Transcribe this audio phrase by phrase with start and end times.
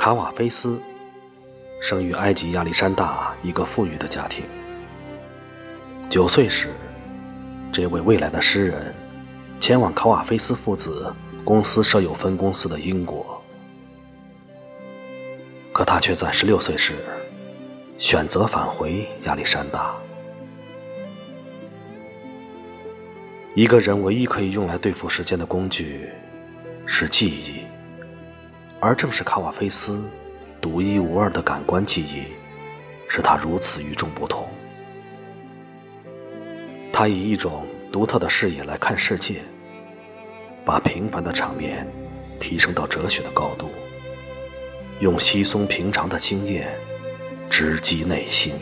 [0.00, 0.80] 卡瓦菲斯
[1.82, 4.42] 生于埃及亚历山大一个富裕的家庭。
[6.08, 6.70] 九岁时，
[7.70, 8.94] 这位未来的诗人
[9.60, 13.44] 前往卡瓦菲斯父子公司设有分公司的英国，
[15.70, 16.94] 可他却在十六岁时
[17.98, 19.94] 选择返回亚历山大。
[23.54, 26.08] 一个人唯一可以用来对付时间的工具
[26.86, 27.69] 是记忆。
[28.80, 30.02] 而正是卡瓦菲斯
[30.58, 32.24] 独一无二的感官记忆，
[33.08, 34.48] 使他如此与众不同。
[36.90, 39.42] 他以一种独特的视野来看世界，
[40.64, 41.86] 把平凡的场面
[42.40, 43.68] 提升到哲学的高度，
[45.00, 46.72] 用稀松平常的经验
[47.50, 48.54] 直击内心。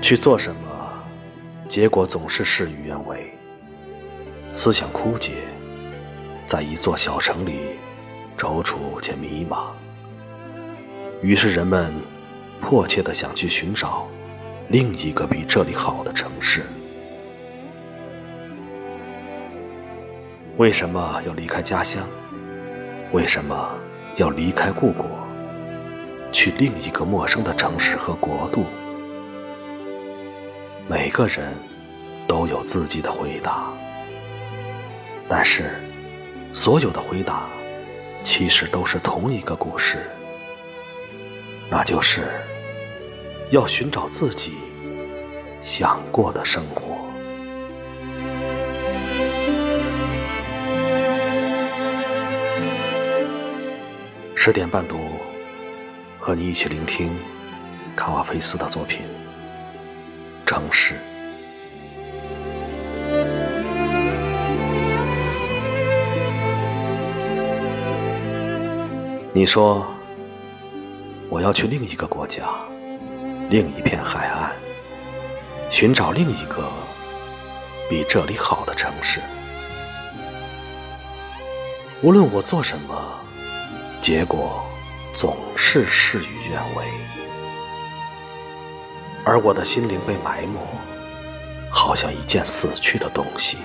[0.00, 1.04] 去做什么，
[1.68, 3.37] 结果总是事与愿违。
[4.60, 5.34] 思想枯竭，
[6.44, 7.60] 在一座小城里
[8.36, 9.66] 踌躇且迷茫。
[11.22, 11.94] 于是人们
[12.60, 14.08] 迫切地想去寻找
[14.66, 16.64] 另一个比这里好的城市。
[20.56, 22.02] 为什么要离开家乡？
[23.12, 23.70] 为什么
[24.16, 25.06] 要离开故国，
[26.32, 28.64] 去另一个陌生的城市和国度？
[30.88, 31.54] 每个人
[32.26, 33.70] 都有自己的回答。
[35.30, 35.70] 但是，
[36.54, 37.46] 所有的回答
[38.24, 40.10] 其实都是同一个故事，
[41.70, 42.22] 那就是
[43.50, 44.54] 要寻找自己
[45.62, 46.96] 想过的生活。
[54.34, 54.96] 十点半读，
[56.18, 57.14] 和你一起聆听
[57.94, 59.02] 卡瓦菲斯的作品
[60.48, 60.94] 《城市》。
[69.38, 69.86] 你说，
[71.28, 72.42] 我要去另一个国家，
[73.48, 74.50] 另一片海岸，
[75.70, 76.68] 寻找另一个
[77.88, 79.20] 比这里好的城市。
[82.02, 83.00] 无论我做什么，
[84.02, 84.66] 结果
[85.14, 86.84] 总是事与愿违，
[89.24, 90.58] 而我的心灵被埋没，
[91.70, 93.56] 好像一件死去的东西。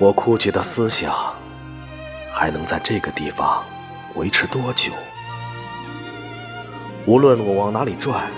[0.00, 1.39] 我枯竭的思想。
[2.40, 3.62] 还能在这个地方
[4.14, 4.90] 维持多久？
[7.04, 8.30] 无论我往哪里转，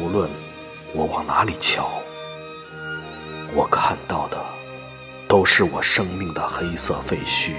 [0.00, 0.26] 无论
[0.94, 1.86] 我往哪里瞧，
[3.54, 4.42] 我看到的
[5.28, 7.52] 都是我生命的黑色废墟。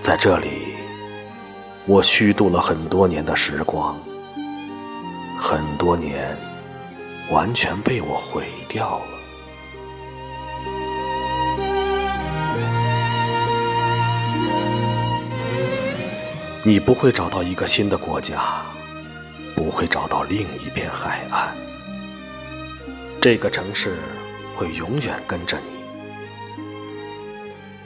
[0.00, 0.74] 在这里，
[1.84, 4.00] 我虚度了很多年的时光，
[5.38, 6.34] 很多年
[7.30, 9.21] 完全被我毁掉了。
[16.64, 18.62] 你不会找到一个新的国家，
[19.56, 21.52] 不会找到另一片海岸。
[23.20, 23.96] 这个城市
[24.54, 25.64] 会永远跟着你，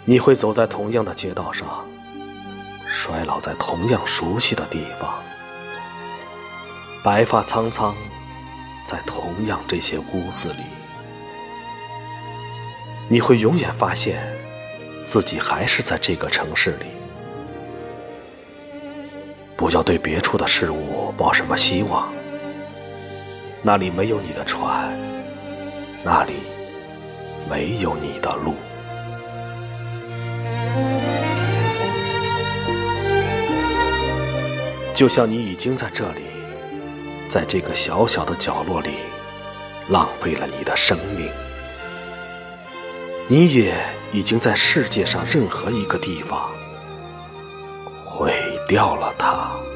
[0.04, 1.86] 你会走在同样的街道上，
[2.86, 5.22] 衰老在同样熟悉的地方，
[7.02, 7.94] 白发苍苍，
[8.84, 10.64] 在同样这些屋子里，
[13.08, 14.22] 你会永远发现
[15.06, 16.84] 自己还是在这个城市里。
[19.56, 22.12] 不要对别处的事物抱什么希望，
[23.62, 24.94] 那里没有你的船，
[26.04, 26.34] 那里
[27.48, 28.54] 没有你的路。
[34.94, 36.22] 就像你已经在这里，
[37.30, 38.90] 在这个小小的角落里，
[39.88, 41.30] 浪费了你的生命，
[43.26, 43.74] 你也
[44.12, 46.50] 已经在世界上任何一个地方。
[48.66, 49.75] 掉了它。